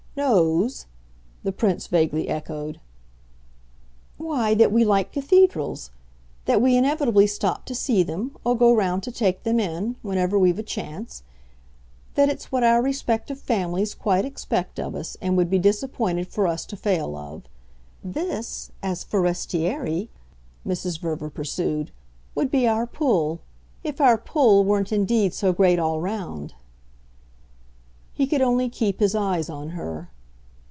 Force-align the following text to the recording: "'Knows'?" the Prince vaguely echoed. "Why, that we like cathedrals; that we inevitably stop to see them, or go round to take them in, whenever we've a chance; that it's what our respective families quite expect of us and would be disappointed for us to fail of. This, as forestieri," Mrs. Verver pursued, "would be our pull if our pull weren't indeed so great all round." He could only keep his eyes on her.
"'Knows'?" 0.13 0.87
the 1.41 1.53
Prince 1.53 1.87
vaguely 1.87 2.27
echoed. 2.27 2.81
"Why, 4.17 4.53
that 4.55 4.71
we 4.71 4.83
like 4.83 5.13
cathedrals; 5.13 5.89
that 6.43 6.61
we 6.61 6.75
inevitably 6.75 7.27
stop 7.27 7.63
to 7.67 7.73
see 7.73 8.03
them, 8.03 8.35
or 8.43 8.57
go 8.57 8.73
round 8.75 9.03
to 9.03 9.11
take 9.13 9.43
them 9.43 9.57
in, 9.57 9.95
whenever 10.01 10.37
we've 10.37 10.59
a 10.59 10.63
chance; 10.63 11.23
that 12.15 12.27
it's 12.27 12.51
what 12.51 12.61
our 12.61 12.81
respective 12.81 13.39
families 13.39 13.95
quite 13.95 14.25
expect 14.25 14.81
of 14.81 14.95
us 14.95 15.15
and 15.21 15.37
would 15.37 15.49
be 15.49 15.57
disappointed 15.57 16.27
for 16.27 16.45
us 16.45 16.65
to 16.65 16.75
fail 16.75 17.15
of. 17.15 17.43
This, 18.03 18.69
as 18.83 19.05
forestieri," 19.05 20.09
Mrs. 20.67 20.99
Verver 20.99 21.29
pursued, 21.29 21.91
"would 22.35 22.51
be 22.51 22.67
our 22.67 22.85
pull 22.85 23.39
if 23.81 24.01
our 24.01 24.17
pull 24.17 24.65
weren't 24.65 24.91
indeed 24.91 25.33
so 25.33 25.53
great 25.53 25.79
all 25.79 26.01
round." 26.01 26.53
He 28.13 28.27
could 28.27 28.41
only 28.41 28.69
keep 28.69 28.99
his 28.99 29.15
eyes 29.15 29.49
on 29.49 29.69
her. 29.69 30.09